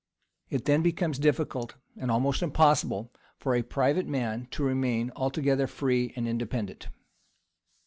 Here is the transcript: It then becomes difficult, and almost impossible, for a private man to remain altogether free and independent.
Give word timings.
It 0.49 0.65
then 0.65 0.81
becomes 0.81 1.19
difficult, 1.19 1.75
and 1.95 2.09
almost 2.09 2.41
impossible, 2.41 3.13
for 3.37 3.53
a 3.53 3.61
private 3.61 4.07
man 4.07 4.47
to 4.49 4.63
remain 4.63 5.11
altogether 5.15 5.67
free 5.67 6.11
and 6.15 6.27
independent. 6.27 6.87